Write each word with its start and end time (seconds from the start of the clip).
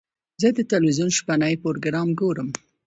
زه 0.41 0.47
د 0.57 0.59
تلویزیون 0.71 1.09
شپهني 1.17 1.55
پروګرام 1.63 2.09
ګورم. 2.19 2.49